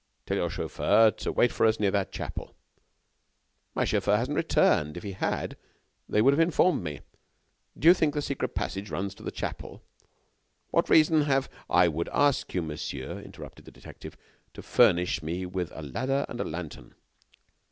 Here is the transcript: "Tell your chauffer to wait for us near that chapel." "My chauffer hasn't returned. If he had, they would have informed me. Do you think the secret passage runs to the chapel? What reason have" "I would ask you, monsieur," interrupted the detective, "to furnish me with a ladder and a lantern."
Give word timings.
"Tell 0.25 0.35
your 0.35 0.49
chauffer 0.49 1.11
to 1.11 1.31
wait 1.31 1.51
for 1.51 1.63
us 1.63 1.79
near 1.79 1.91
that 1.91 2.11
chapel." 2.11 2.55
"My 3.75 3.85
chauffer 3.85 4.17
hasn't 4.17 4.35
returned. 4.35 4.97
If 4.97 5.03
he 5.03 5.11
had, 5.11 5.57
they 6.09 6.23
would 6.23 6.33
have 6.33 6.39
informed 6.39 6.83
me. 6.83 7.01
Do 7.77 7.87
you 7.87 7.93
think 7.93 8.15
the 8.15 8.21
secret 8.23 8.55
passage 8.55 8.89
runs 8.89 9.13
to 9.13 9.21
the 9.21 9.29
chapel? 9.29 9.83
What 10.71 10.89
reason 10.89 11.21
have" 11.25 11.51
"I 11.83 11.87
would 11.87 12.09
ask 12.09 12.51
you, 12.55 12.63
monsieur," 12.63 13.19
interrupted 13.19 13.65
the 13.65 13.71
detective, 13.71 14.17
"to 14.55 14.63
furnish 14.63 15.21
me 15.21 15.45
with 15.45 15.71
a 15.75 15.83
ladder 15.83 16.25
and 16.27 16.39
a 16.39 16.45
lantern." 16.45 16.95